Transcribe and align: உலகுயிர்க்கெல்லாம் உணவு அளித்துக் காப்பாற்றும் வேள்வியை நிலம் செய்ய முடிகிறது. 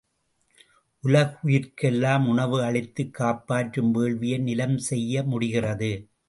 உலகுயிர்க்கெல்லாம் 1.03 2.25
உணவு 2.27 2.63
அளித்துக் 2.63 3.13
காப்பாற்றும் 3.13 3.93
வேள்வியை 3.95 4.39
நிலம் 4.39 4.77
செய்ய 4.77 5.23
முடிகிறது. 5.23 5.91